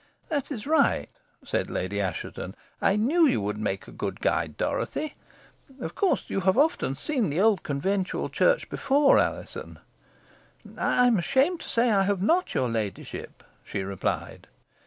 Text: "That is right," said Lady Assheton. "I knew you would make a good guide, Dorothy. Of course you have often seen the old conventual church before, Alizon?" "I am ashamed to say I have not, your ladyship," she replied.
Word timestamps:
"That 0.29 0.49
is 0.51 0.65
right," 0.65 1.09
said 1.45 1.69
Lady 1.69 2.01
Assheton. 2.01 2.55
"I 2.81 2.95
knew 2.95 3.27
you 3.27 3.39
would 3.39 3.59
make 3.59 3.87
a 3.87 3.91
good 3.91 4.19
guide, 4.19 4.57
Dorothy. 4.57 5.13
Of 5.79 5.93
course 5.93 6.23
you 6.27 6.39
have 6.39 6.57
often 6.57 6.95
seen 6.95 7.29
the 7.29 7.39
old 7.39 7.61
conventual 7.61 8.27
church 8.27 8.67
before, 8.67 9.19
Alizon?" 9.19 9.77
"I 10.75 11.05
am 11.05 11.19
ashamed 11.19 11.59
to 11.59 11.69
say 11.69 11.91
I 11.91 12.01
have 12.01 12.19
not, 12.23 12.55
your 12.55 12.67
ladyship," 12.67 13.43
she 13.63 13.83
replied. 13.83 14.47